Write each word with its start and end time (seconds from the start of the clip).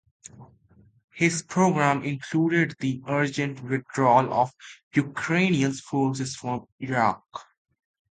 His 1.13 1.43
program 1.43 2.01
included 2.03 2.75
the 2.79 3.03
urgent 3.07 3.61
withdrawal 3.63 4.33
of 4.33 4.51
Ukrainian 4.93 5.73
forces 5.73 6.35
from 6.35 6.65
Iraq. 6.79 7.23